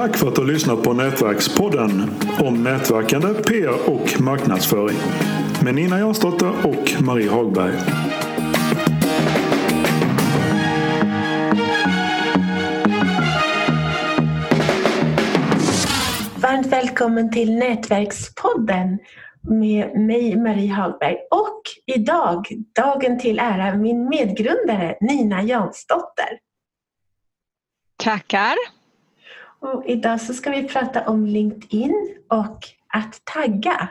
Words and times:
Tack 0.00 0.16
för 0.16 0.28
att 0.28 0.34
du 0.34 0.40
har 0.40 0.48
lyssnat 0.48 0.82
på 0.82 0.92
Nätverkspodden 0.92 2.10
om 2.38 2.62
nätverkande, 2.62 3.34
PR 3.34 3.90
och 3.90 4.20
marknadsföring 4.20 4.96
med 5.64 5.74
Nina 5.74 5.98
Jansdotter 5.98 6.66
och 6.66 7.02
Marie 7.02 7.30
Hagberg. 7.30 7.72
Varmt 16.36 16.66
välkommen 16.66 17.30
till 17.30 17.58
Nätverkspodden 17.58 18.98
med 19.40 20.00
mig 20.00 20.36
Marie 20.36 20.72
Hagberg 20.72 21.16
och 21.30 21.62
idag, 21.86 22.46
dagen 22.76 23.18
till 23.18 23.38
ära, 23.38 23.76
min 23.76 24.08
medgrundare 24.08 24.96
Nina 25.00 25.42
Jansdotter. 25.42 26.38
Tackar. 27.96 28.79
Och 29.60 29.84
idag 29.86 30.20
så 30.20 30.34
ska 30.34 30.50
vi 30.50 30.68
prata 30.68 31.08
om 31.08 31.26
LinkedIn 31.26 32.16
och 32.28 32.58
att 32.88 33.24
tagga. 33.24 33.88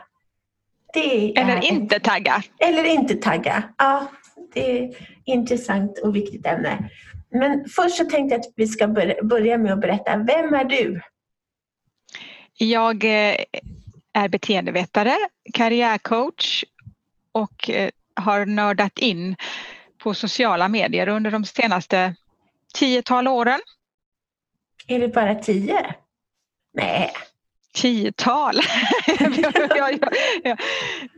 Det 0.92 1.38
eller 1.38 1.64
inte 1.72 2.00
tagga. 2.00 2.42
Eller 2.58 2.84
inte 2.84 3.14
tagga. 3.14 3.62
Ja, 3.78 4.06
det 4.54 4.78
är 4.78 4.90
ett 4.90 4.96
intressant 5.24 5.98
och 5.98 6.16
viktigt 6.16 6.46
ämne. 6.46 6.90
Men 7.30 7.64
först 7.68 7.96
så 7.96 8.04
tänkte 8.04 8.34
jag 8.34 8.40
att 8.40 8.52
vi 8.56 8.66
ska 8.66 8.88
börja 9.22 9.58
med 9.58 9.72
att 9.72 9.80
berätta, 9.80 10.16
vem 10.16 10.54
är 10.54 10.64
du? 10.64 11.00
Jag 12.54 13.04
eh, 13.04 13.36
är 14.12 14.28
beteendevetare, 14.28 15.16
karriärcoach 15.52 16.64
och 17.32 17.70
eh, 17.70 17.90
har 18.14 18.46
nördat 18.46 18.98
in 18.98 19.36
på 19.98 20.14
sociala 20.14 20.68
medier 20.68 21.08
under 21.08 21.30
de 21.30 21.44
senaste 21.44 22.14
tiotal 22.74 23.28
åren. 23.28 23.60
Är 24.90 24.98
det 24.98 25.08
bara 25.08 25.34
tio? 25.34 25.94
Nej. 26.74 27.12
Tiotal! 27.74 28.54
ja, 29.76 29.90
ja, 29.90 30.10
ja, 30.44 30.56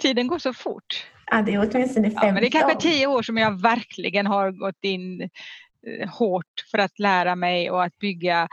Tiden 0.00 0.26
går 0.26 0.38
så 0.38 0.52
fort. 0.52 1.06
Ja, 1.26 1.42
det 1.42 1.54
är 1.54 1.58
åtminstone 1.58 2.10
15. 2.10 2.26
Ja, 2.26 2.32
men 2.32 2.42
det 2.42 2.48
är 2.48 2.50
kanske 2.50 2.80
tio 2.80 3.06
år 3.06 3.22
som 3.22 3.36
jag 3.36 3.62
verkligen 3.62 4.26
har 4.26 4.50
gått 4.50 4.84
in 4.84 5.22
eh, 5.22 6.08
hårt 6.08 6.64
för 6.70 6.78
att 6.78 6.98
lära 6.98 7.36
mig 7.36 7.70
och 7.70 7.84
att 7.84 7.98
bygga 7.98 8.48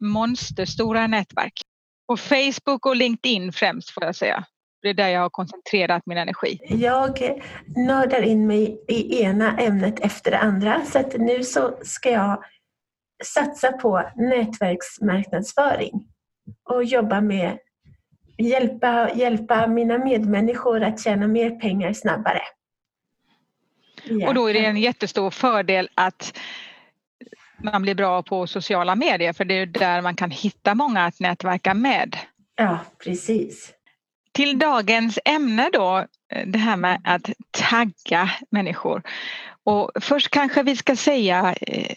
monsterstora 0.00 1.06
nätverk. 1.06 1.60
Och 2.06 2.20
Facebook 2.20 2.86
och 2.86 2.96
LinkedIn 2.96 3.52
främst 3.52 3.90
får 3.90 4.04
jag 4.04 4.16
säga. 4.16 4.44
Det 4.82 4.88
är 4.88 4.94
där 4.94 5.08
jag 5.08 5.20
har 5.20 5.30
koncentrerat 5.30 6.02
min 6.06 6.18
energi. 6.18 6.58
Jag 6.68 7.40
nördar 7.76 8.22
in 8.22 8.46
mig 8.46 8.84
i 8.88 9.22
ena 9.22 9.58
ämnet 9.58 10.00
efter 10.00 10.30
det 10.30 10.38
andra 10.38 10.84
så 10.84 10.98
att 10.98 11.14
nu 11.18 11.44
så 11.44 11.78
ska 11.82 12.10
jag 12.10 12.44
satsa 13.26 13.72
på 13.72 14.10
nätverksmarknadsföring 14.16 15.92
och 16.70 16.84
jobba 16.84 17.20
med 17.20 17.58
hjälpa, 18.38 19.10
hjälpa 19.14 19.66
mina 19.66 19.98
medmänniskor 19.98 20.82
att 20.82 21.00
tjäna 21.00 21.26
mer 21.26 21.50
pengar 21.50 21.92
snabbare. 21.92 22.40
Ja. 24.04 24.28
Och 24.28 24.34
då 24.34 24.50
är 24.50 24.54
det 24.54 24.64
en 24.64 24.76
jättestor 24.76 25.30
fördel 25.30 25.88
att 25.94 26.38
man 27.58 27.82
blir 27.82 27.94
bra 27.94 28.22
på 28.22 28.46
sociala 28.46 28.94
medier 28.94 29.32
för 29.32 29.44
det 29.44 29.54
är 29.54 29.66
där 29.66 30.02
man 30.02 30.16
kan 30.16 30.30
hitta 30.30 30.74
många 30.74 31.04
att 31.04 31.20
nätverka 31.20 31.74
med. 31.74 32.16
Ja, 32.56 32.78
precis. 33.04 33.72
Till 34.32 34.58
dagens 34.58 35.18
ämne 35.24 35.70
då, 35.72 36.06
det 36.46 36.58
här 36.58 36.76
med 36.76 37.00
att 37.04 37.30
tagga 37.50 38.30
människor. 38.50 39.02
Och 39.64 39.90
först 40.00 40.30
kanske 40.30 40.62
vi 40.62 40.76
ska 40.76 40.96
säga 40.96 41.54
eh, 41.60 41.96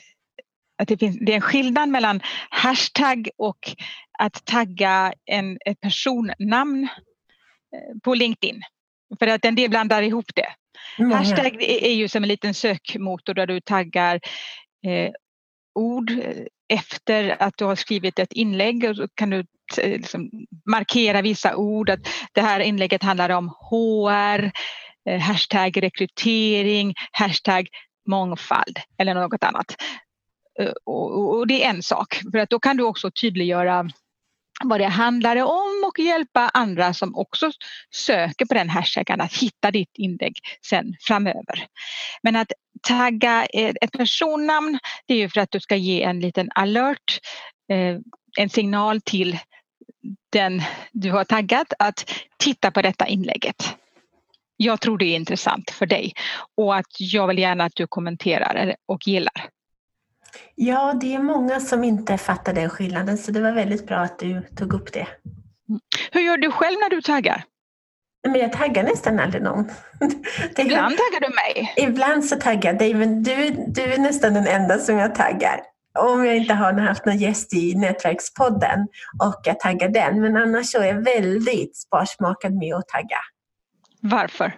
att 0.77 0.87
det, 0.87 0.97
finns, 0.97 1.17
det 1.21 1.31
är 1.31 1.35
en 1.35 1.41
skillnad 1.41 1.89
mellan 1.89 2.21
hashtag 2.49 3.29
och 3.37 3.59
att 4.19 4.45
tagga 4.45 5.13
en, 5.25 5.57
ett 5.65 5.81
personnamn 5.81 6.83
eh, 6.83 7.99
på 8.03 8.13
LinkedIn. 8.13 8.61
För 9.19 9.27
att 9.27 9.45
en 9.45 9.55
del 9.55 9.69
blandar 9.69 10.01
ihop 10.01 10.35
det. 10.35 10.47
Mm. 10.99 11.11
Hashtag 11.11 11.61
är 11.61 11.93
ju 11.93 12.07
som 12.07 12.23
en 12.23 12.29
liten 12.29 12.53
sökmotor 12.53 13.33
där 13.33 13.47
du 13.47 13.61
taggar 13.61 14.19
eh, 14.87 15.11
ord 15.75 16.11
eh, 16.11 16.45
efter 16.69 17.41
att 17.43 17.57
du 17.57 17.65
har 17.65 17.75
skrivit 17.75 18.19
ett 18.19 18.33
inlägg 18.33 18.89
och 18.89 18.95
så 18.95 19.07
kan 19.13 19.29
du 19.29 19.45
liksom 19.77 20.29
markera 20.65 21.21
vissa 21.21 21.55
ord. 21.55 21.89
Att 21.89 21.99
det 22.33 22.41
här 22.41 22.59
inlägget 22.59 23.03
handlar 23.03 23.29
om 23.29 23.49
HR, 23.49 24.51
eh, 25.09 25.19
hashtag 25.19 25.83
rekrytering, 25.83 26.93
hashtag 27.11 27.67
mångfald 28.07 28.79
eller 28.97 29.13
något 29.13 29.43
annat. 29.43 29.75
Eh, 30.59 30.71
och, 30.85 31.37
och, 31.37 31.47
det 31.47 31.63
är 31.63 31.69
en 31.69 31.83
sak, 31.83 32.21
för 32.31 32.37
att 32.37 32.49
då 32.49 32.59
kan 32.59 32.77
du 32.77 32.83
också 32.83 33.11
tydliggöra 33.11 33.89
vad 34.63 34.79
det 34.79 34.87
handlar 34.87 35.35
om 35.35 35.83
och 35.87 35.99
hjälpa 35.99 36.49
andra 36.53 36.93
som 36.93 37.15
också 37.15 37.51
söker 37.95 38.45
på 38.45 38.53
den 38.53 38.69
hashtaggen 38.69 39.21
att 39.21 39.33
hitta 39.33 39.71
ditt 39.71 39.91
inlägg 39.93 40.33
sen 40.61 40.95
framöver. 41.01 41.67
Men 42.23 42.35
att 42.35 42.51
tagga 42.87 43.45
eh, 43.53 43.73
ett 43.81 43.91
personnamn 43.91 44.79
det 45.05 45.13
är 45.13 45.17
ju 45.17 45.29
för 45.29 45.41
att 45.41 45.51
du 45.51 45.59
ska 45.59 45.75
ge 45.75 46.03
en 46.03 46.19
liten 46.19 46.49
alert, 46.55 47.19
eh, 47.71 47.97
en 48.37 48.49
signal 48.49 49.01
till 49.01 49.37
den 50.31 50.61
du 50.91 51.11
har 51.11 51.23
taggat 51.23 51.73
att 51.79 52.11
titta 52.37 52.71
på 52.71 52.81
detta 52.81 53.07
inlägget. 53.07 53.75
Jag 54.57 54.81
tror 54.81 54.97
det 54.97 55.05
är 55.05 55.15
intressant 55.15 55.71
för 55.71 55.85
dig 55.85 56.13
och 56.55 56.75
att 56.75 56.99
jag 56.99 57.27
vill 57.27 57.39
gärna 57.39 57.63
att 57.63 57.75
du 57.75 57.87
kommenterar 57.87 58.75
och 58.85 59.07
gillar. 59.07 59.49
Ja, 60.59 60.93
det 61.01 61.15
är 61.15 61.19
många 61.19 61.59
som 61.59 61.83
inte 61.83 62.17
fattar 62.17 62.53
den 62.53 62.69
skillnaden 62.69 63.17
så 63.17 63.31
det 63.31 63.41
var 63.41 63.51
väldigt 63.51 63.87
bra 63.87 63.97
att 63.97 64.19
du 64.19 64.41
tog 64.55 64.73
upp 64.73 64.93
det. 64.93 65.07
Hur 66.11 66.21
gör 66.21 66.37
du 66.37 66.51
själv 66.51 66.79
när 66.79 66.89
du 66.89 67.01
taggar? 67.01 67.43
Men 68.27 68.39
jag 68.39 68.51
taggar 68.51 68.83
nästan 68.83 69.19
aldrig 69.19 69.43
någon. 69.43 69.59
Ibland 70.57 70.97
taggar 70.97 71.19
du 71.19 71.29
mig. 71.29 71.73
Ibland 71.77 72.25
så 72.25 72.35
taggar 72.35 72.71
jag 72.71 72.79
dig, 72.79 72.93
men 72.93 73.23
du, 73.23 73.49
du 73.67 73.81
är 73.81 73.97
nästan 73.97 74.33
den 74.33 74.47
enda 74.47 74.79
som 74.79 74.97
jag 74.97 75.15
taggar. 75.15 75.61
Om 75.99 76.25
jag 76.25 76.37
inte 76.37 76.53
har 76.53 76.73
haft 76.73 77.05
någon 77.05 77.17
gäst 77.17 77.53
i 77.53 77.75
Nätverkspodden 77.75 78.87
och 79.23 79.41
jag 79.43 79.59
taggar 79.59 79.89
den. 79.89 80.21
Men 80.21 80.37
annars 80.37 80.65
så 80.65 80.79
är 80.79 80.87
jag 80.87 81.03
väldigt 81.03 81.77
sparsmakad 81.77 82.53
med 82.53 82.75
att 82.75 82.87
tagga. 82.87 83.17
Varför? 84.01 84.51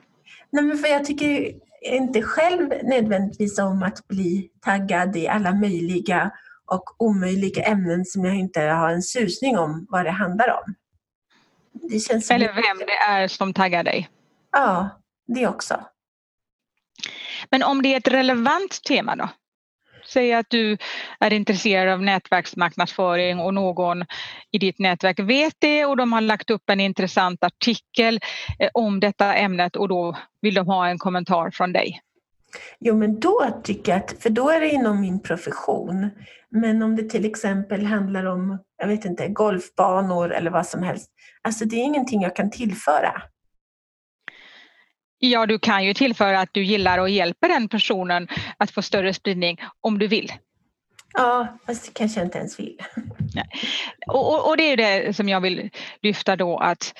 Nej, 0.52 0.64
men 0.64 0.78
för 0.78 0.88
jag 0.88 1.06
tycker 1.06 1.52
inte 1.82 2.22
själv 2.22 2.70
nödvändigtvis 2.84 3.60
om 3.60 3.84
att 3.84 4.08
bli 4.08 4.50
taggad 4.62 5.16
i 5.16 5.28
alla 5.28 5.52
möjliga 5.52 6.32
och 6.66 7.02
omöjliga 7.02 7.64
ämnen 7.64 8.06
som 8.06 8.26
jag 8.26 8.36
inte 8.36 8.62
har 8.62 8.90
en 8.90 9.02
susning 9.02 9.58
om 9.58 9.86
vad 9.90 10.06
det 10.06 10.12
handlar 10.12 10.50
om. 10.50 10.76
Det 11.74 12.32
Eller 12.32 12.54
vem 12.54 12.78
det 12.88 12.98
är 13.08 13.28
som 13.28 13.54
taggar 13.54 13.84
dig. 13.84 14.10
Ja, 14.52 14.90
det 15.28 15.48
också. 15.48 15.86
Men 17.52 17.64
om 17.64 17.82
det 17.82 17.94
är 17.94 17.98
ett 17.98 18.08
relevant 18.08 18.84
tema 18.84 19.16
då? 19.16 19.30
Säg 20.14 20.34
att 20.34 20.50
du 20.50 20.78
är 21.20 21.34
intresserad 21.34 21.94
av 21.94 22.02
nätverksmarknadsföring 22.02 23.40
och 23.40 23.54
någon 23.54 24.06
i 24.52 24.58
ditt 24.58 24.80
nätverk 24.80 25.20
vet 25.20 25.54
det 25.60 25.86
och 25.86 25.98
de 25.98 26.14
har 26.14 26.22
lagt 26.22 26.50
upp 26.50 26.70
en 26.70 26.80
intressant 26.80 27.44
artikel 27.44 28.20
eh, 28.60 28.70
om 28.74 29.00
detta 29.00 29.34
ämnet 29.36 29.76
och 29.76 29.88
då 29.88 30.18
vill 30.42 30.54
de 30.54 30.68
ha 30.68 30.88
en 30.88 30.98
kommentar 30.98 31.52
från 31.52 31.74
dig. 31.74 32.02
Jo 32.80 32.96
men 32.96 33.20
då 33.20 33.62
tycker 33.64 33.92
jag 33.92 34.02
att, 34.02 34.16
för 34.20 34.30
då 34.30 34.50
är 34.50 34.60
det 34.60 34.70
inom 34.70 35.02
min 35.02 35.20
profession. 35.20 36.10
Men 36.50 36.84
om 36.84 36.96
det 36.96 37.10
till 37.10 37.26
exempel 37.26 37.86
handlar 37.86 38.26
om, 38.26 38.60
jag 38.78 38.88
vet 38.88 39.06
inte, 39.06 39.28
golfbanor 39.28 40.34
eller 40.34 40.52
vad 40.52 40.66
som 40.66 40.84
helst. 40.84 41.12
Alltså 41.42 41.66
det 41.66 41.76
är 41.76 41.84
ingenting 41.84 42.22
jag 42.22 42.36
kan 42.36 42.52
tillföra. 42.52 43.22
Ja, 45.20 45.46
du 45.46 45.60
kan 45.60 45.86
ju 45.86 45.94
tillföra 45.94 46.40
att 46.40 46.50
du 46.52 46.64
gillar 46.64 46.98
och 46.98 47.10
hjälper 47.10 47.48
den 47.48 47.70
personen 47.70 48.28
att 48.58 48.72
få 48.72 48.82
större 48.82 49.14
spridning 49.14 49.58
om 49.82 50.00
du 50.00 50.08
vill. 50.08 50.34
Ja, 51.14 51.58
fast 51.66 51.86
det 51.86 51.92
kanske 51.94 52.20
jag 52.20 52.28
inte 52.28 52.38
ens 52.38 52.60
vill. 52.60 52.78
Och, 54.08 54.34
och, 54.34 54.50
och, 54.50 54.58
det 54.58 54.64
är 54.64 54.78
det 54.78 55.14
som 55.14 55.30
jag 55.30 55.42
vill 55.42 55.70
lyfta 56.02 56.36
då 56.36 56.58
att 56.58 56.94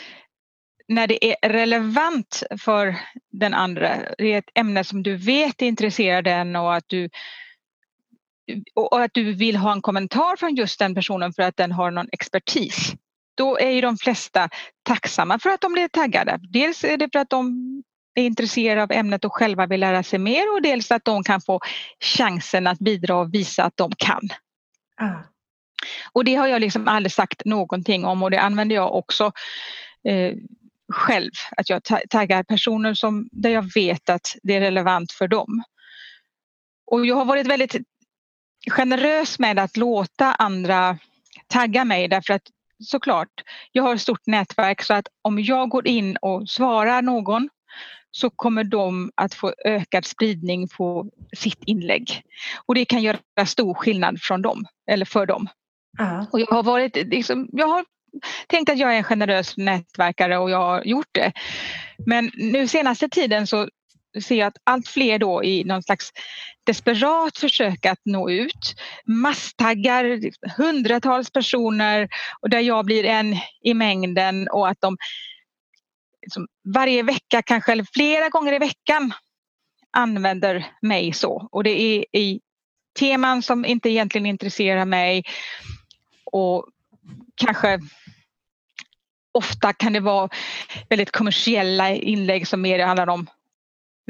när 0.88 1.08
det 1.08 1.26
är 1.26 1.50
relevant 1.50 2.44
för 2.60 2.96
den 3.32 3.54
andra, 3.54 3.98
det 4.18 4.34
är 4.34 4.38
ett 4.38 4.52
ämne 4.56 4.84
som 4.84 5.04
du 5.04 5.16
vet 5.16 5.62
intresserar 5.62 6.22
den 6.22 6.56
och 6.56 6.76
att 6.76 6.86
du 6.88 7.10
och 8.76 9.02
att 9.02 9.14
du 9.14 9.34
vill 9.34 9.56
ha 9.56 9.72
en 9.72 9.82
kommentar 9.82 10.36
från 10.36 10.56
just 10.56 10.80
den 10.80 10.96
personen 10.96 11.34
för 11.34 11.44
att 11.44 11.58
den 11.58 11.72
har 11.72 11.92
någon 11.92 12.10
expertis. 12.12 12.94
Då 13.36 13.58
är 13.58 13.70
ju 13.70 13.82
de 13.82 13.98
flesta 13.98 14.50
tacksamma 14.84 15.40
för 15.40 15.50
att 15.50 15.62
de 15.62 15.74
blir 15.74 15.88
taggade. 15.88 16.40
Dels 16.50 16.84
är 16.84 16.98
det 16.98 17.10
för 17.14 17.20
att 17.20 17.30
de 17.30 17.56
är 18.20 18.26
intresserade 18.26 18.84
av 18.84 18.92
ämnet 18.92 19.26
och 19.26 19.34
själva 19.34 19.66
vill 19.66 19.80
lära 19.80 20.04
sig 20.04 20.20
mer 20.20 20.54
och 20.54 20.62
dels 20.62 20.92
att 20.92 21.06
de 21.06 21.24
kan 21.24 21.42
få 21.42 21.60
chansen 22.00 22.68
att 22.68 22.80
bidra 22.80 23.16
och 23.16 23.34
visa 23.34 23.64
att 23.64 23.78
de 23.78 23.92
kan. 23.98 24.30
Ah. 25.02 25.24
Och 26.12 26.26
det 26.26 26.36
har 26.36 26.48
jag 26.48 26.62
liksom 26.62 26.88
aldrig 26.88 27.12
sagt 27.12 27.46
någonting 27.46 28.06
om 28.06 28.24
och 28.24 28.32
det 28.32 28.42
använder 28.42 28.76
jag 28.76 28.96
också 28.96 29.32
eh, 30.08 30.34
själv. 30.94 31.32
Att 31.58 31.70
jag 31.70 31.82
taggar 32.10 32.44
personer 32.44 32.94
som, 32.94 33.30
där 33.32 33.50
jag 33.50 33.74
vet 33.74 34.10
att 34.10 34.36
det 34.44 34.56
är 34.56 34.62
relevant 34.62 35.12
för 35.12 35.28
dem. 35.28 35.64
Och 36.92 37.06
jag 37.06 37.16
har 37.16 37.26
varit 37.26 37.48
väldigt 37.48 37.76
generös 38.72 39.40
med 39.40 39.60
att 39.60 39.78
låta 39.78 40.34
andra 40.34 40.98
tagga 41.48 41.86
mig 41.86 42.08
därför 42.08 42.34
att 42.34 42.44
såklart, 42.84 43.44
jag 43.72 43.84
har 43.84 43.96
ett 43.96 44.02
stort 44.02 44.26
nätverk 44.26 44.84
så 44.84 44.94
att 44.94 45.08
om 45.22 45.40
jag 45.40 45.70
går 45.70 45.88
in 45.88 46.18
och 46.18 46.50
svarar 46.50 47.02
någon 47.02 47.50
så 48.12 48.30
kommer 48.30 48.64
de 48.64 49.12
att 49.16 49.34
få 49.34 49.54
ökad 49.66 50.06
spridning 50.06 50.68
på 50.68 51.10
sitt 51.38 51.64
inlägg. 51.66 52.22
Och 52.66 52.76
det 52.76 52.86
kan 52.86 53.02
göra 53.02 53.46
stor 53.46 53.74
skillnad 53.74 54.22
från 54.22 54.42
dem, 54.42 54.66
eller 54.92 55.06
för 55.06 55.26
dem. 55.26 55.48
Ja. 55.98 56.26
Och 56.32 56.40
jag 56.40 56.48
har 56.48 56.64
varit, 56.64 56.96
liksom, 56.96 57.50
jag 57.52 57.68
har 57.68 57.86
tänkt 58.48 58.70
att 58.70 58.78
jag 58.78 58.94
är 58.94 58.98
en 58.98 59.04
generös 59.04 59.58
nätverkare 59.58 60.38
och 60.38 60.50
jag 60.50 60.62
har 60.62 60.84
gjort 60.84 61.10
det. 61.12 61.32
Men 62.06 62.32
nu 62.34 62.68
senaste 62.68 63.10
tiden 63.10 63.48
så 63.48 63.70
ser 64.24 64.36
jag 64.36 64.48
att 64.48 64.58
allt 64.64 64.88
fler 64.88 65.20
då 65.20 65.44
i 65.44 65.64
någon 65.64 65.84
slags 65.84 66.12
desperat 66.66 67.38
försök 67.38 67.86
att 67.86 68.00
nå 68.06 68.30
ut 68.30 68.76
masstaggar 69.06 70.20
hundratals 70.58 71.32
personer 71.32 72.10
och 72.42 72.50
där 72.50 72.60
jag 72.60 72.86
blir 72.86 73.06
en 73.06 73.38
i 73.64 73.74
mängden 73.74 74.48
och 74.48 74.68
att 74.68 74.82
de 74.82 74.98
liksom 76.22 76.48
varje 76.74 77.04
vecka 77.04 77.42
kanske 77.42 77.72
eller 77.72 77.88
flera 77.94 78.30
gånger 78.30 78.54
i 78.54 78.60
veckan 78.60 79.14
använder 79.92 80.66
mig 80.82 81.14
så. 81.14 81.48
Och 81.52 81.64
det 81.64 81.82
är 81.82 82.06
i 82.18 82.40
teman 83.00 83.42
som 83.42 83.66
inte 83.66 83.90
egentligen 83.90 84.26
intresserar 84.26 84.86
mig. 84.86 85.24
Och 86.32 86.66
kanske 87.36 87.80
ofta 89.32 89.74
kan 89.74 89.94
det 89.94 90.00
vara 90.00 90.30
väldigt 90.90 91.12
kommersiella 91.12 91.90
inlägg 91.90 92.48
som 92.48 92.62
mer 92.62 92.86
handlar 92.86 93.10
om 93.10 93.28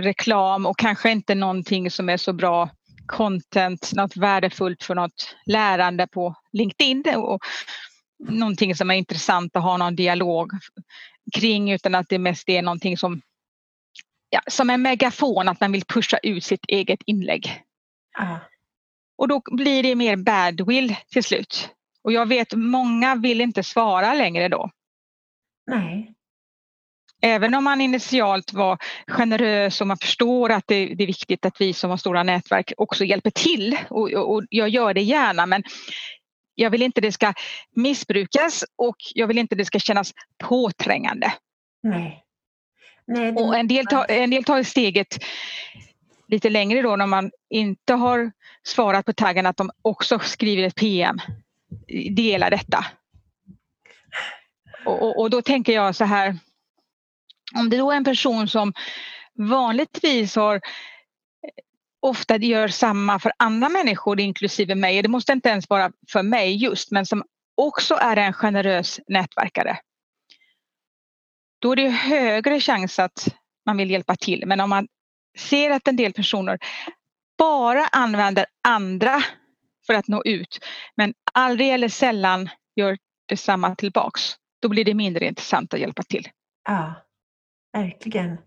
reklam 0.01 0.65
och 0.65 0.77
kanske 0.77 1.11
inte 1.11 1.35
någonting 1.35 1.91
som 1.91 2.09
är 2.09 2.17
så 2.17 2.33
bra 2.33 2.69
content, 3.05 3.91
något 3.93 4.17
värdefullt 4.17 4.83
för 4.83 4.95
något 4.95 5.35
lärande 5.45 6.07
på 6.07 6.35
LinkedIn. 6.53 7.03
Och 7.15 7.39
någonting 8.29 8.75
som 8.75 8.91
är 8.91 8.95
intressant 8.95 9.55
att 9.55 9.63
ha 9.63 9.77
någon 9.77 9.95
dialog 9.95 10.51
kring 11.31 11.71
utan 11.71 11.95
att 11.95 12.09
det 12.09 12.19
mest 12.19 12.49
är 12.49 12.61
någonting 12.61 12.97
som 12.97 13.21
ja, 14.29 14.41
som 14.47 14.69
en 14.69 14.81
megafon, 14.81 15.47
att 15.47 15.61
man 15.61 15.71
vill 15.71 15.85
pusha 15.85 16.17
ut 16.23 16.43
sitt 16.43 16.65
eget 16.67 16.99
inlägg. 17.05 17.63
Ah. 18.17 18.37
Och 19.17 19.27
då 19.27 19.41
blir 19.51 19.83
det 19.83 19.95
mer 19.95 20.15
badwill 20.15 20.95
till 21.11 21.23
slut. 21.23 21.69
Och 22.03 22.11
jag 22.11 22.25
vet 22.25 22.53
många 22.53 23.15
vill 23.15 23.41
inte 23.41 23.63
svara 23.63 24.13
längre 24.13 24.47
då. 24.47 24.69
Nej. 25.67 26.13
Även 27.21 27.55
om 27.55 27.63
man 27.63 27.81
initialt 27.81 28.53
var 28.53 28.77
generös 29.07 29.81
och 29.81 29.87
man 29.87 29.97
förstår 29.97 30.49
att 30.49 30.63
det, 30.67 30.85
det 30.85 31.03
är 31.03 31.07
viktigt 31.07 31.45
att 31.45 31.61
vi 31.61 31.73
som 31.73 31.89
har 31.89 31.97
stora 31.97 32.23
nätverk 32.23 32.73
också 32.77 33.05
hjälper 33.05 33.29
till 33.29 33.77
och, 33.89 34.11
och, 34.11 34.43
jag 34.49 34.69
gör 34.69 34.93
det 34.93 35.01
gärna 35.01 35.45
men 35.45 35.63
jag 36.59 36.69
vill 36.69 36.81
inte 36.81 37.01
det 37.01 37.11
ska 37.11 37.33
missbrukas 37.75 38.65
och 38.75 38.95
jag 39.15 39.27
vill 39.27 39.37
inte 39.37 39.55
det 39.55 39.65
ska 39.65 39.79
kännas 39.79 40.13
påträngande. 40.43 41.33
Nej. 41.83 42.23
Nej 43.07 43.31
och 43.31 43.57
en 43.57 43.67
del, 43.67 43.85
tar, 43.85 44.11
en 44.11 44.29
del 44.29 44.43
tar 44.43 44.63
steget 44.63 45.23
lite 46.27 46.49
längre 46.49 46.81
då 46.81 46.95
när 46.95 47.05
man 47.05 47.31
inte 47.49 47.93
har 47.93 48.31
svarat 48.63 49.05
på 49.05 49.13
taggen 49.13 49.45
att 49.45 49.57
de 49.57 49.71
också 49.81 50.19
skriver 50.19 50.63
ett 50.63 50.75
PM. 50.75 51.19
Dela 52.15 52.49
detta. 52.49 52.85
Och, 54.85 55.01
och, 55.01 55.19
och 55.19 55.29
då 55.29 55.41
tänker 55.41 55.73
jag 55.73 55.95
så 55.95 56.05
här 56.05 56.37
om 57.55 57.69
det 57.69 57.77
då 57.77 57.91
är 57.91 57.97
en 57.97 58.03
person 58.03 58.47
som 58.47 58.73
vanligtvis 59.33 60.35
har 60.35 60.61
ofta 62.01 62.37
gör 62.37 62.67
samma 62.67 63.19
för 63.19 63.31
andra 63.37 63.69
människor 63.69 64.19
inklusive 64.19 64.75
mig, 64.75 65.01
det 65.01 65.09
måste 65.09 65.31
inte 65.31 65.49
ens 65.49 65.69
vara 65.69 65.91
för 66.11 66.23
mig 66.23 66.55
just, 66.55 66.91
men 66.91 67.05
som 67.05 67.23
också 67.57 67.95
är 67.95 68.17
en 68.17 68.33
generös 68.33 68.99
nätverkare. 69.07 69.79
Då 71.59 71.71
är 71.71 71.75
det 71.75 71.89
högre 71.89 72.59
chans 72.59 72.99
att 72.99 73.27
man 73.65 73.77
vill 73.77 73.91
hjälpa 73.91 74.15
till. 74.15 74.43
Men 74.45 74.59
om 74.59 74.69
man 74.69 74.87
ser 75.37 75.71
att 75.71 75.87
en 75.87 75.95
del 75.95 76.13
personer 76.13 76.59
bara 77.37 77.85
använder 77.85 78.45
andra 78.63 79.23
för 79.87 79.93
att 79.93 80.07
nå 80.07 80.23
ut, 80.25 80.59
men 80.95 81.13
aldrig 81.33 81.69
eller 81.69 81.89
sällan 81.89 82.49
gör 82.75 82.97
detsamma 83.25 83.75
tillbaks, 83.75 84.21
då 84.61 84.69
blir 84.69 84.85
det 84.85 84.93
mindre 84.93 85.25
intressant 85.25 85.73
att 85.73 85.79
hjälpa 85.79 86.03
till. 86.03 86.27
Ja. 86.67 86.93
Verkligen. 87.73 88.37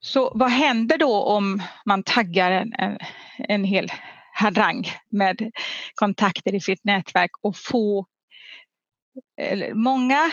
Så 0.00 0.32
vad 0.34 0.50
händer 0.50 0.98
då 0.98 1.24
om 1.24 1.62
man 1.86 2.02
taggar 2.02 2.50
en, 2.50 2.72
en, 2.72 2.98
en 3.38 3.64
hel 3.64 3.88
harang 4.32 4.86
med 5.08 5.50
kontakter 5.94 6.54
i 6.54 6.60
sitt 6.60 6.84
nätverk 6.84 7.30
och 7.40 7.56
få 7.56 8.06
många 9.72 10.32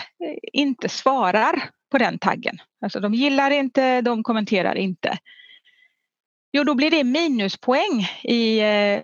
inte 0.52 0.88
svarar 0.88 1.70
på 1.90 1.98
den 1.98 2.18
taggen. 2.18 2.58
Alltså 2.82 3.00
de 3.00 3.14
gillar 3.14 3.50
inte, 3.50 4.00
de 4.00 4.22
kommenterar 4.22 4.74
inte. 4.74 5.18
Jo, 6.52 6.64
då 6.64 6.74
blir 6.74 6.90
det 6.90 7.04
minuspoäng 7.04 8.08
i 8.22 8.60
eh, 8.60 9.02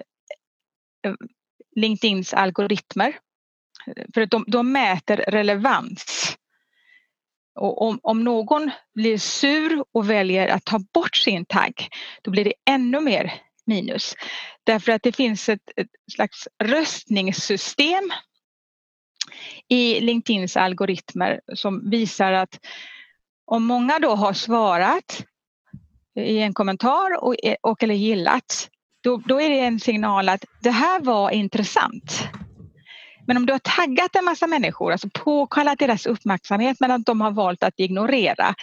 LinkedIns 1.77 2.35
algoritmer. 2.35 3.19
För 4.15 4.21
att 4.21 4.31
de, 4.31 4.45
de 4.47 4.73
mäter 4.73 5.17
relevans. 5.17 6.37
Och 7.55 7.83
om, 7.83 8.01
om 8.03 8.25
någon 8.25 8.71
blir 8.95 9.19
sur 9.19 9.85
och 9.93 10.11
väljer 10.11 10.49
att 10.49 10.65
ta 10.65 10.79
bort 10.79 11.17
sin 11.17 11.45
tagg, 11.45 11.89
då 12.23 12.31
blir 12.31 12.45
det 12.45 12.55
ännu 12.71 13.01
mer 13.01 13.33
minus. 13.67 14.15
Därför 14.65 14.93
att 14.93 15.03
det 15.03 15.13
finns 15.13 15.49
ett, 15.49 15.71
ett 15.77 16.13
slags 16.13 16.49
röstningssystem 16.65 18.13
i 19.69 20.01
LinkedIns 20.01 20.57
algoritmer 20.57 21.41
som 21.55 21.91
visar 21.91 22.33
att 22.33 22.59
om 23.47 23.65
många 23.65 23.99
då 23.99 24.15
har 24.15 24.33
svarat 24.33 25.25
i 26.21 26.39
en 26.39 26.55
kommentar 26.55 27.25
och, 27.25 27.37
och 27.61 27.83
eller 27.83 27.95
gillat, 27.95 28.69
då, 29.03 29.17
då 29.17 29.41
är 29.41 29.51
det 29.51 29.61
en 29.61 29.81
signal 29.81 30.29
att 30.29 30.45
det 30.61 30.71
här 30.71 31.01
var 31.01 31.31
intressant. 31.31 32.29
Men 33.27 33.37
om 33.37 33.47
du 33.47 33.53
har 33.53 33.59
taggat 33.59 34.17
en 34.17 34.25
massa 34.25 34.47
människor, 34.47 34.93
alltså 34.93 35.09
påkallat 35.15 35.79
deras 35.79 36.07
uppmärksamhet 36.07 36.77
men 36.81 36.91
att 36.91 37.07
de 37.07 37.21
har 37.21 37.31
valt 37.31 37.63
att 37.63 37.75
ignorera, 37.77 38.55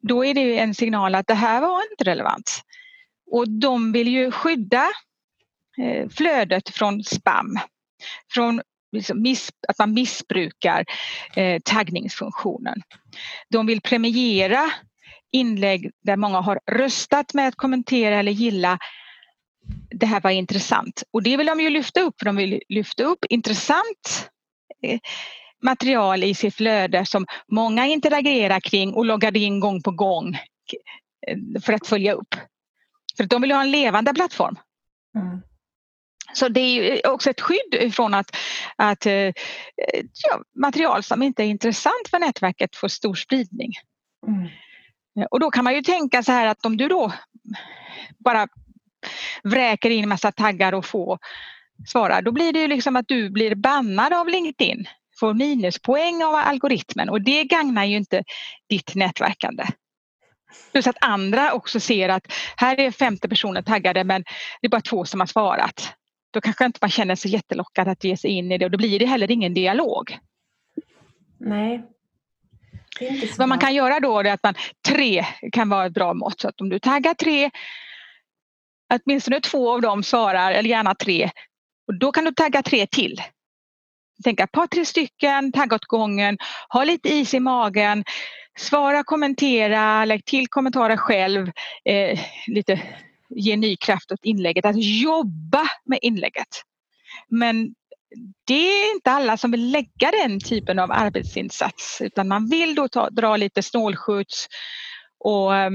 då 0.00 0.24
är 0.24 0.34
det 0.34 0.58
en 0.58 0.74
signal 0.74 1.14
att 1.14 1.26
det 1.26 1.34
här 1.34 1.60
var 1.60 1.82
inte 1.90 2.04
relevant. 2.04 2.62
Och 3.30 3.48
de 3.48 3.92
vill 3.92 4.08
ju 4.08 4.30
skydda 4.30 4.88
eh, 5.78 6.08
flödet 6.08 6.68
från 6.68 7.04
spam, 7.04 7.58
från 8.34 8.62
liksom 8.92 9.34
att 9.68 9.78
man 9.78 9.94
missbrukar 9.94 10.84
eh, 11.36 11.60
taggningsfunktionen. 11.64 12.82
De 13.48 13.66
vill 13.66 13.80
premiera 13.80 14.70
inlägg 15.32 15.90
där 16.02 16.16
många 16.16 16.40
har 16.40 16.60
röstat 16.70 17.34
med 17.34 17.48
att 17.48 17.56
kommentera 17.56 18.16
eller 18.18 18.32
gilla 18.32 18.78
det 19.90 20.06
här 20.06 20.20
var 20.20 20.30
intressant. 20.30 21.02
Och 21.10 21.22
det 21.22 21.36
vill 21.36 21.46
de 21.46 21.60
ju 21.60 21.70
lyfta 21.70 22.00
upp, 22.00 22.14
för 22.18 22.26
de 22.26 22.36
vill 22.36 22.62
lyfta 22.68 23.04
upp 23.04 23.18
intressant 23.28 24.30
eh, 24.82 24.98
material 25.62 26.24
i 26.24 26.34
sitt 26.34 26.54
flöde 26.54 27.06
som 27.06 27.26
många 27.48 27.86
interagerar 27.86 28.60
kring 28.60 28.94
och 28.94 29.04
loggar 29.04 29.36
in 29.36 29.60
gång 29.60 29.82
på 29.82 29.90
gång 29.90 30.34
eh, 31.26 31.60
för 31.62 31.72
att 31.72 31.86
följa 31.86 32.12
upp. 32.12 32.34
För 33.16 33.24
att 33.24 33.30
de 33.30 33.42
vill 33.42 33.52
ha 33.52 33.60
en 33.62 33.70
levande 33.70 34.14
plattform. 34.14 34.56
Mm. 35.16 35.40
Så 36.32 36.48
det 36.48 36.60
är 36.60 37.10
också 37.10 37.30
ett 37.30 37.40
skydd 37.40 37.94
från 37.94 38.14
att, 38.14 38.36
att 38.76 39.06
eh, 39.06 39.32
ja, 40.22 40.40
material 40.60 41.02
som 41.02 41.22
inte 41.22 41.42
är 41.42 41.46
intressant 41.46 42.08
för 42.10 42.18
nätverket 42.18 42.76
får 42.76 42.88
stor 42.88 43.14
spridning. 43.14 43.72
Mm. 44.26 44.48
Och 45.30 45.40
då 45.40 45.50
kan 45.50 45.64
man 45.64 45.74
ju 45.74 45.82
tänka 45.82 46.22
så 46.22 46.32
här 46.32 46.46
att 46.46 46.66
om 46.66 46.76
du 46.76 46.88
då 46.88 47.12
bara 48.18 48.48
vräker 49.42 49.90
in 49.90 50.08
massa 50.08 50.32
taggar 50.32 50.72
och 50.72 50.84
få 50.84 51.18
svara, 51.86 52.22
då 52.22 52.32
blir 52.32 52.52
det 52.52 52.60
ju 52.60 52.68
liksom 52.68 52.96
att 52.96 53.08
du 53.08 53.30
blir 53.30 53.54
bannad 53.54 54.12
av 54.12 54.28
LinkedIn, 54.28 54.88
får 55.20 55.34
minuspoäng 55.34 56.22
av 56.22 56.34
algoritmen 56.34 57.08
och 57.08 57.22
det 57.22 57.44
gagnar 57.44 57.84
ju 57.84 57.96
inte 57.96 58.24
ditt 58.68 58.94
nätverkande. 58.94 59.64
Plus 60.72 60.86
att 60.86 60.96
andra 61.00 61.52
också 61.52 61.80
ser 61.80 62.08
att 62.08 62.32
här 62.56 62.80
är 62.80 62.90
50 62.90 63.28
personer 63.28 63.62
taggade 63.62 64.04
men 64.04 64.24
det 64.60 64.66
är 64.66 64.68
bara 64.68 64.80
två 64.80 65.04
som 65.04 65.20
har 65.20 65.26
svarat. 65.26 65.92
Då 66.30 66.40
kanske 66.40 66.64
inte 66.64 66.78
man 66.82 66.90
känner 66.90 67.14
sig 67.14 67.30
jättelockad 67.30 67.88
att 67.88 68.04
ge 68.04 68.16
sig 68.16 68.30
in 68.30 68.52
i 68.52 68.58
det 68.58 68.64
och 68.64 68.70
då 68.70 68.78
blir 68.78 68.98
det 68.98 69.06
heller 69.06 69.30
ingen 69.30 69.54
dialog. 69.54 70.18
Nej. 71.38 71.82
Vad 73.38 73.48
man 73.48 73.58
kan 73.58 73.74
göra 73.74 74.00
då 74.00 74.18
är 74.18 74.32
att 74.32 74.42
man 74.42 74.54
tre 74.88 75.26
kan 75.52 75.68
vara 75.68 75.86
ett 75.86 75.92
bra 75.92 76.14
mått. 76.14 76.40
Så 76.40 76.48
att 76.48 76.60
om 76.60 76.68
du 76.68 76.78
taggar 76.78 77.14
tre 77.14 77.50
åtminstone 78.94 79.40
två 79.40 79.72
av 79.72 79.80
dem 79.80 80.02
svarar, 80.02 80.52
eller 80.52 80.70
gärna 80.70 80.94
tre. 80.94 81.30
Och 81.86 81.98
då 81.98 82.12
kan 82.12 82.24
du 82.24 82.32
tagga 82.32 82.62
tre 82.62 82.86
till. 82.86 83.22
Tänka 84.24 84.44
ett 84.44 84.52
par, 84.52 84.66
tre 84.66 84.84
stycken, 84.84 85.52
tagga 85.52 85.76
åt 85.76 85.84
gången, 85.84 86.38
ha 86.68 86.84
lite 86.84 87.08
is 87.08 87.34
i 87.34 87.40
magen, 87.40 88.04
svara, 88.58 89.04
kommentera, 89.04 90.04
lägg 90.04 90.24
till 90.24 90.48
kommentarer 90.48 90.96
själv, 90.96 91.52
eh, 91.84 92.20
lite, 92.46 92.82
ge 93.28 93.56
ny 93.56 93.76
kraft 93.76 94.12
åt 94.12 94.24
inlägget, 94.24 94.64
att 94.64 94.82
jobba 95.02 95.68
med 95.84 95.98
inlägget. 96.02 96.62
Men 97.28 97.74
det 98.46 98.54
är 98.54 98.94
inte 98.94 99.10
alla 99.10 99.36
som 99.36 99.50
vill 99.50 99.70
lägga 99.70 100.10
den 100.10 100.40
typen 100.40 100.78
av 100.78 100.92
arbetsinsats 100.92 102.00
utan 102.00 102.28
man 102.28 102.48
vill 102.48 102.74
då 102.74 102.88
ta, 102.88 103.10
dra 103.10 103.36
lite 103.36 103.62
snålskjuts 103.62 104.46
och 105.18 105.56
eh, 105.56 105.70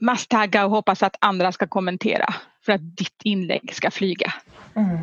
masstagga 0.00 0.64
och 0.64 0.70
hoppas 0.70 1.02
att 1.02 1.16
andra 1.20 1.52
ska 1.52 1.66
kommentera 1.66 2.34
för 2.64 2.72
att 2.72 2.96
ditt 2.96 3.22
inlägg 3.24 3.74
ska 3.74 3.90
flyga. 3.90 4.32
Mm. 4.74 4.98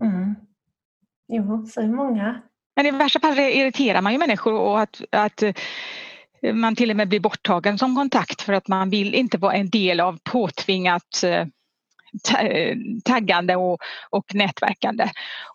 Mm. 0.00 0.34
Jo, 1.28 1.66
så 1.66 1.80
är 1.80 1.88
många. 1.88 2.42
Men 2.76 2.86
i 2.86 2.90
värsta 2.90 3.20
fall 3.20 3.38
irriterar 3.38 4.02
man 4.02 4.12
ju 4.12 4.18
människor 4.18 4.52
och 4.52 4.80
att, 4.80 5.02
att 5.10 5.42
eh, 5.42 5.54
man 6.52 6.76
till 6.76 6.90
och 6.90 6.96
med 6.96 7.08
blir 7.08 7.20
borttagen 7.20 7.78
som 7.78 7.96
kontakt 7.96 8.42
för 8.42 8.52
att 8.52 8.68
man 8.68 8.90
vill 8.90 9.14
inte 9.14 9.38
vara 9.38 9.54
en 9.54 9.70
del 9.70 10.00
av 10.00 10.18
påtvingat 10.22 11.22
eh, 11.24 11.46
taggande 13.04 13.56
och, 13.56 13.78
och 14.10 14.34
nätverkande. 14.34 15.10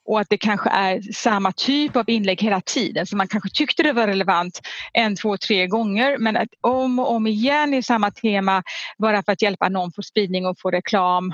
Och 0.05 0.19
att 0.19 0.29
det 0.29 0.37
kanske 0.37 0.69
är 0.69 1.01
samma 1.13 1.51
typ 1.51 1.95
av 1.95 2.09
inlägg 2.09 2.41
hela 2.41 2.61
tiden 2.61 3.05
så 3.05 3.17
man 3.17 3.27
kanske 3.27 3.49
tyckte 3.49 3.83
det 3.83 3.93
var 3.93 4.07
relevant 4.07 4.61
en, 4.93 5.15
två, 5.15 5.37
tre 5.37 5.67
gånger 5.67 6.17
men 6.17 6.37
att 6.37 6.49
om 6.61 6.99
och 6.99 7.11
om 7.11 7.27
igen 7.27 7.73
i 7.73 7.83
samma 7.83 8.11
tema 8.11 8.63
bara 8.97 9.23
för 9.23 9.31
att 9.31 9.41
hjälpa 9.41 9.69
någon 9.69 9.91
få 9.91 10.01
spridning 10.03 10.45
och 10.45 10.59
få 10.59 10.71
reklam 10.71 11.33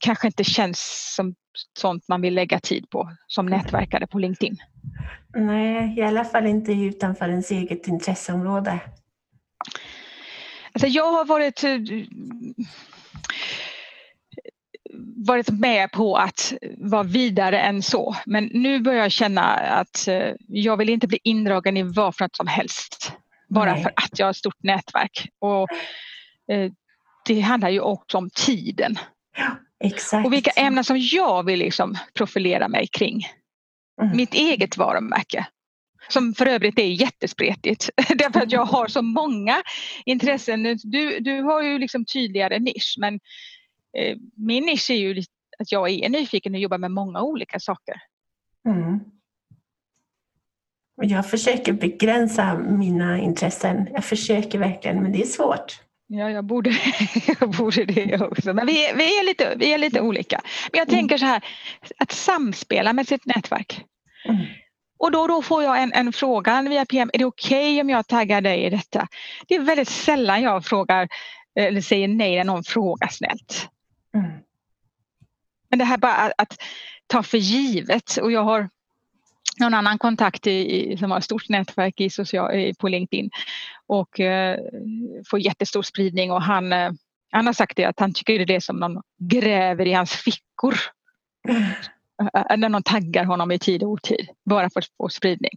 kanske 0.00 0.26
inte 0.26 0.44
känns 0.44 1.12
som 1.16 1.34
sånt 1.78 2.08
man 2.08 2.20
vill 2.20 2.34
lägga 2.34 2.60
tid 2.60 2.90
på 2.90 3.10
som 3.26 3.46
nätverkare 3.46 4.06
på 4.06 4.18
LinkedIn. 4.18 4.56
Nej, 5.34 5.98
i 5.98 6.02
alla 6.02 6.24
fall 6.24 6.46
inte 6.46 6.72
utanför 6.72 7.28
ens 7.28 7.50
eget 7.50 7.88
intresseområde. 7.88 8.80
Alltså 10.72 10.86
jag 10.86 11.12
har 11.12 11.24
varit 11.24 11.64
varit 15.16 15.50
med 15.50 15.92
på 15.92 16.16
att 16.16 16.52
vara 16.78 17.02
vidare 17.02 17.60
än 17.60 17.82
så. 17.82 18.16
Men 18.26 18.44
nu 18.44 18.80
börjar 18.80 19.02
jag 19.02 19.12
känna 19.12 19.42
att 19.54 20.08
eh, 20.08 20.32
jag 20.48 20.76
vill 20.76 20.88
inte 20.88 21.06
bli 21.06 21.18
indragen 21.22 21.76
i 21.76 21.82
vad 21.82 22.16
för 22.16 22.24
något 22.24 22.36
som 22.36 22.46
helst. 22.46 23.12
Bara 23.48 23.72
Nej. 23.72 23.82
för 23.82 23.92
att 23.96 24.18
jag 24.18 24.26
har 24.26 24.30
ett 24.30 24.36
stort 24.36 24.62
nätverk. 24.62 25.28
Och 25.38 25.68
eh, 26.54 26.72
det 27.26 27.40
handlar 27.40 27.68
ju 27.68 27.80
också 27.80 28.18
om 28.18 28.30
tiden. 28.30 28.98
Exakt. 29.84 30.26
Och 30.26 30.32
vilka 30.32 30.50
ämnen 30.50 30.84
som 30.84 30.98
jag 30.98 31.46
vill 31.46 31.58
liksom 31.58 31.98
profilera 32.14 32.68
mig 32.68 32.86
kring. 32.86 33.26
Mm. 34.02 34.16
Mitt 34.16 34.34
eget 34.34 34.76
varumärke. 34.76 35.46
Som 36.08 36.34
för 36.34 36.46
övrigt 36.46 36.78
är 36.78 36.86
jättespretigt 36.86 37.90
därför 38.08 38.40
att 38.40 38.52
jag 38.52 38.64
har 38.64 38.88
så 38.88 39.02
många 39.02 39.62
intressen. 40.04 40.78
Du, 40.82 41.18
du 41.20 41.42
har 41.42 41.62
ju 41.62 41.78
liksom 41.78 42.04
tydligare 42.04 42.58
nisch 42.58 42.96
men 42.98 43.20
min 44.34 44.64
nisch 44.64 44.90
är 44.90 44.94
ju 44.94 45.22
att 45.58 45.72
jag 45.72 45.90
är 45.90 46.08
nyfiken 46.08 46.54
och 46.54 46.60
jobbar 46.60 46.78
med 46.78 46.90
många 46.90 47.22
olika 47.22 47.60
saker. 47.60 47.94
Mm. 48.66 49.00
Jag 51.02 51.30
försöker 51.30 51.72
begränsa 51.72 52.54
mina 52.58 53.18
intressen. 53.18 53.88
Jag 53.92 54.04
försöker 54.04 54.58
verkligen, 54.58 55.02
men 55.02 55.12
det 55.12 55.22
är 55.22 55.26
svårt. 55.26 55.80
Ja, 56.06 56.30
jag 56.30 56.44
borde, 56.44 56.70
jag 57.40 57.50
borde 57.50 57.84
det 57.84 58.20
också. 58.20 58.52
Men 58.52 58.66
vi, 58.66 58.92
vi, 58.96 59.18
är 59.18 59.24
lite, 59.24 59.54
vi 59.56 59.72
är 59.72 59.78
lite 59.78 60.00
olika. 60.00 60.40
Men 60.72 60.78
jag 60.78 60.88
tänker 60.88 61.18
så 61.18 61.24
här, 61.24 61.44
att 61.98 62.12
samspela 62.12 62.92
med 62.92 63.08
sitt 63.08 63.26
nätverk. 63.26 63.84
Mm. 64.28 64.46
Och 64.98 65.10
då, 65.10 65.26
då 65.26 65.42
får 65.42 65.62
jag 65.62 65.82
en, 65.82 65.92
en 65.92 66.12
fråga 66.12 66.62
via 66.62 66.84
PM, 66.84 67.10
är 67.12 67.18
det 67.18 67.24
okej 67.24 67.72
okay 67.72 67.80
om 67.80 67.90
jag 67.90 68.06
taggar 68.06 68.40
dig 68.40 68.64
i 68.64 68.70
detta? 68.70 69.08
Det 69.48 69.54
är 69.54 69.60
väldigt 69.60 69.88
sällan 69.88 70.42
jag 70.42 70.64
frågar 70.64 71.08
eller 71.60 71.80
säger 71.80 72.08
nej 72.08 72.36
när 72.36 72.44
någon 72.44 72.64
frågar 72.64 73.08
snällt. 73.08 73.68
Men 75.76 75.78
det 75.78 75.84
här 75.84 75.98
bara 75.98 76.12
att, 76.12 76.32
att, 76.38 76.58
ta 77.06 77.22
för 77.22 77.38
givet 77.38 78.16
och 78.16 78.32
jag 78.32 78.44
har 78.44 78.68
någon 79.60 79.74
annan 79.74 79.98
kontakt 79.98 80.46
i, 80.46 80.96
som 80.98 81.10
har 81.10 81.18
ett 81.18 81.24
stort 81.24 81.48
nätverk 81.48 82.00
i 82.00 82.10
social, 82.10 82.74
på 82.78 82.88
LinkedIn 82.88 83.30
och 83.86 84.20
eh, 84.20 84.58
får 85.30 85.40
jättestor 85.40 85.82
spridning 85.82 86.32
och 86.32 86.42
han, 86.42 86.72
eh, 86.72 86.92
han 87.30 87.46
har 87.46 87.52
sagt 87.52 87.76
det 87.76 87.84
att 87.84 88.00
han 88.00 88.12
tycker 88.12 88.46
det 88.46 88.54
är 88.54 88.60
som 88.60 88.76
någon 88.76 89.02
gräver 89.18 89.86
i 89.86 89.92
hans 89.92 90.12
fickor. 90.12 90.74
Mm. 91.48 92.60
När 92.60 92.68
någon 92.68 92.82
taggar 92.82 93.24
honom 93.24 93.52
i 93.52 93.58
tid 93.58 93.82
och 93.82 93.90
otid 93.90 94.28
bara 94.44 94.70
för 94.70 94.80
att 94.80 94.90
få 94.96 95.08
spridning. 95.08 95.52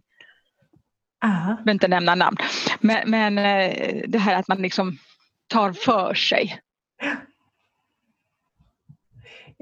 Jag 1.20 1.56
vill 1.64 1.72
inte 1.72 1.88
nämna 1.88 2.14
namn. 2.14 2.36
Men, 2.80 3.10
men 3.10 3.38
eh, 3.38 4.02
det 4.08 4.18
här 4.18 4.34
att 4.34 4.48
man 4.48 4.62
liksom 4.62 4.98
tar 5.46 5.72
för 5.72 6.14
sig. 6.14 6.60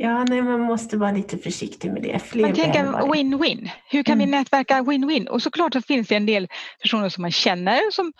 Ja, 0.01 0.25
nej, 0.25 0.43
man 0.43 0.61
måste 0.61 0.97
vara 0.97 1.13
lite 1.13 1.39
försiktig 1.39 1.93
med 1.93 2.03
det. 2.03 2.19
Fler 2.19 2.43
man 2.43 2.55
tänker 2.55 2.85
win-win. 2.85 3.71
Hur 3.91 4.03
kan 4.03 4.13
mm. 4.13 4.27
vi 4.27 4.37
nätverka 4.37 4.83
win-win? 4.83 5.27
Och 5.27 5.43
såklart 5.43 5.73
så 5.73 5.83
finns 5.83 6.09
det 6.09 6.15
en 6.15 6.27
del 6.27 6.49
personer 6.83 7.09
som 7.09 7.23
man 7.23 7.31
känner 7.33 7.91
som, 7.91 8.13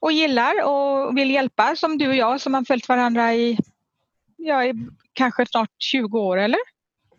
och 0.00 0.12
gillar 0.12 0.64
och 0.64 1.16
vill 1.16 1.30
hjälpa 1.30 1.76
som 1.76 1.98
du 1.98 2.08
och 2.08 2.14
jag 2.14 2.40
som 2.40 2.54
har 2.54 2.64
följt 2.64 2.88
varandra 2.88 3.34
i, 3.34 3.58
ja, 4.36 4.64
i 4.64 4.74
kanske 5.12 5.46
snart 5.46 5.70
20 5.78 6.18
år 6.18 6.36
eller? 6.36 6.60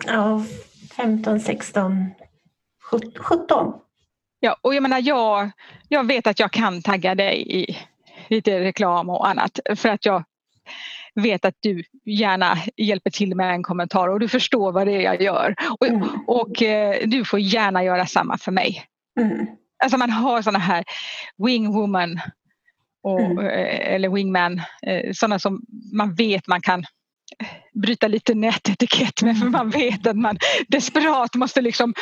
Ja, 0.05 0.43
15, 0.95 1.39
16, 1.39 2.09
17. 3.19 3.73
Ja, 4.39 4.57
och 4.61 4.75
jag 4.75 4.83
menar 4.83 5.01
jag, 5.03 5.51
jag 5.87 6.07
vet 6.07 6.27
att 6.27 6.39
jag 6.39 6.51
kan 6.51 6.81
tagga 6.81 7.15
dig 7.15 7.61
i 7.61 7.77
lite 8.29 8.59
reklam 8.59 9.09
och 9.09 9.27
annat 9.27 9.59
för 9.75 9.89
att 9.89 10.05
jag 10.05 10.23
vet 11.21 11.45
att 11.45 11.55
du 11.59 11.83
gärna 12.05 12.57
hjälper 12.77 13.09
till 13.09 13.35
med 13.35 13.53
en 13.53 13.63
kommentar 13.63 14.07
och 14.07 14.19
du 14.19 14.27
förstår 14.27 14.71
vad 14.71 14.87
det 14.87 14.93
är 14.93 15.01
jag 15.01 15.21
gör. 15.21 15.55
Och, 15.79 15.87
mm. 15.87 16.09
och 16.27 16.63
eh, 16.63 17.07
du 17.07 17.25
får 17.25 17.39
gärna 17.39 17.83
göra 17.83 18.05
samma 18.05 18.37
för 18.37 18.51
mig. 18.51 18.83
Mm. 19.19 19.47
Alltså 19.83 19.97
man 19.97 20.09
har 20.09 20.41
sådana 20.41 20.59
här 20.59 20.83
wingwoman 21.37 22.19
och, 23.03 23.21
mm. 23.21 23.45
Eh, 23.45 23.93
eller 23.93 24.09
wingman, 24.09 24.61
eh, 24.87 25.11
sådana 25.13 25.39
som 25.39 25.61
man 25.93 26.15
vet 26.15 26.47
man 26.47 26.61
kan 26.61 26.85
bryta 27.73 28.07
lite 28.07 28.33
nätetikett 28.35 29.21
med 29.21 29.37
för 29.37 29.47
mm. 29.47 29.51
man 29.51 29.69
vet 29.69 30.07
att 30.07 30.17
man 30.17 30.37
desperat 30.67 31.35
måste 31.35 31.61
liksom 31.61 31.93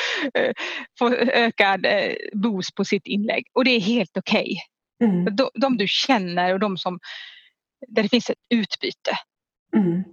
få 1.00 1.10
ökad 1.16 1.86
boost 2.34 2.76
på 2.76 2.86
sitt 2.86 3.08
inlägg 3.08 3.48
och 3.54 3.64
det 3.64 3.72
är 3.72 3.80
helt 3.80 4.18
okej. 4.18 4.42
Okay. 4.42 5.10
Mm. 5.10 5.36
De, 5.36 5.50
de, 5.54 5.78
du 5.78 5.86
känner 5.88 6.54
och 6.54 6.60
de 6.60 6.78
som 6.78 7.00
där 7.88 8.04
det 8.04 8.10
finns 8.10 8.30
ett 8.30 8.38
utbyte. 8.50 9.18
Mm. 9.76 10.04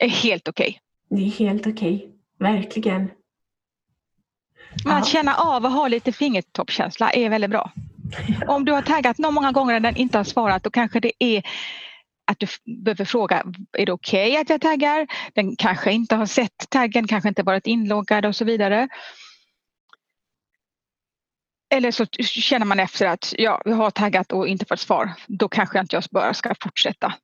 är 0.00 0.08
helt 0.08 0.48
okej. 0.48 0.80
Okay. 1.10 1.24
Det 1.24 1.28
är 1.28 1.38
helt 1.38 1.66
okej, 1.66 1.96
okay. 1.96 2.08
verkligen. 2.38 3.10
Men 4.84 4.96
att 4.96 5.06
känna 5.06 5.34
av 5.34 5.64
och 5.64 5.70
ha 5.70 5.88
lite 5.88 6.12
fingertoppkänsla 6.12 7.10
är 7.10 7.30
väldigt 7.30 7.50
bra. 7.50 7.72
Om 8.46 8.64
du 8.64 8.72
har 8.72 8.82
taggat 8.82 9.18
någon 9.18 9.34
många 9.34 9.52
gånger 9.52 9.74
och 9.74 9.82
den 9.82 9.96
inte 9.96 10.18
har 10.18 10.24
svarat 10.24 10.64
då 10.64 10.70
kanske 10.70 11.00
det 11.00 11.12
är 11.18 11.42
att 12.24 12.38
du 12.38 12.46
behöver 12.84 13.04
fråga, 13.04 13.44
är 13.72 13.86
det 13.86 13.92
okej 13.92 14.30
okay 14.30 14.40
att 14.40 14.50
jag 14.50 14.60
taggar? 14.60 15.06
Den 15.34 15.56
kanske 15.56 15.92
inte 15.92 16.16
har 16.16 16.26
sett 16.26 16.70
taggen, 16.70 17.06
kanske 17.06 17.28
inte 17.28 17.42
varit 17.42 17.66
inloggad 17.66 18.26
och 18.26 18.36
så 18.36 18.44
vidare. 18.44 18.88
Eller 21.72 21.90
så 21.90 22.06
känner 22.24 22.66
man 22.66 22.80
efter 22.80 23.06
att 23.06 23.34
ja, 23.38 23.62
vi 23.64 23.72
har 23.72 23.90
taggat 23.90 24.32
och 24.32 24.48
inte 24.48 24.64
fått 24.64 24.80
svar. 24.80 25.12
Då 25.26 25.48
kanske 25.48 25.78
jag 25.78 25.84
inte 25.84 26.02
bara 26.10 26.34
ska 26.34 26.54
fortsätta. 26.62 27.14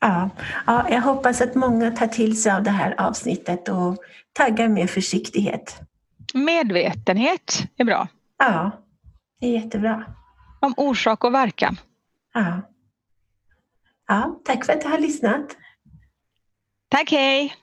Ja, 0.00 0.30
ja, 0.66 0.86
jag 0.90 1.00
hoppas 1.00 1.40
att 1.40 1.54
många 1.54 1.90
tar 1.90 2.06
till 2.06 2.42
sig 2.42 2.52
av 2.52 2.62
det 2.62 2.70
här 2.70 3.00
avsnittet 3.00 3.68
och 3.68 3.96
taggar 4.32 4.68
med 4.68 4.90
försiktighet. 4.90 5.80
Medvetenhet 6.34 7.66
är 7.76 7.84
bra. 7.84 8.08
Ja, 8.38 8.70
det 9.40 9.46
är 9.46 9.50
jättebra. 9.50 10.04
Om 10.60 10.74
orsak 10.76 11.24
och 11.24 11.34
verkan. 11.34 11.80
Ja. 12.34 12.60
ja 14.08 14.40
tack 14.44 14.64
för 14.64 14.72
att 14.72 14.80
du 14.80 14.88
har 14.88 14.98
lyssnat. 14.98 15.56
Tack, 16.88 17.10
hej. 17.10 17.54